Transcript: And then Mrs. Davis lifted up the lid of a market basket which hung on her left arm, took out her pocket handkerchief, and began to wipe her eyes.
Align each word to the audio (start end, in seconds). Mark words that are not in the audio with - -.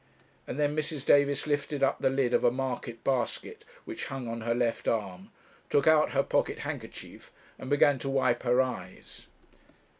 And 0.47 0.57
then 0.57 0.75
Mrs. 0.75 1.05
Davis 1.05 1.45
lifted 1.45 1.83
up 1.83 1.99
the 1.99 2.09
lid 2.09 2.33
of 2.33 2.43
a 2.43 2.49
market 2.49 3.03
basket 3.03 3.65
which 3.85 4.07
hung 4.07 4.27
on 4.27 4.41
her 4.41 4.55
left 4.55 4.87
arm, 4.87 5.29
took 5.69 5.85
out 5.85 6.13
her 6.13 6.23
pocket 6.23 6.57
handkerchief, 6.65 7.31
and 7.59 7.69
began 7.69 7.99
to 7.99 8.09
wipe 8.09 8.41
her 8.41 8.63
eyes. 8.63 9.27